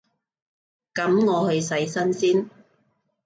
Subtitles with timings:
[0.95, 2.49] 噉我去洗身先